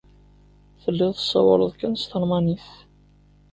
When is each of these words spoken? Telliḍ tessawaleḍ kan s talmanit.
Telliḍ 0.81 1.11
tessawaleḍ 1.13 1.71
kan 1.79 1.93
s 2.01 2.03
talmanit. 2.09 2.67